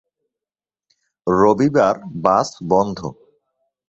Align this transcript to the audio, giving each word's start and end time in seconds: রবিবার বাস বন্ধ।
রবিবার 1.27 1.95
বাস 2.23 2.49
বন্ধ। 2.69 2.99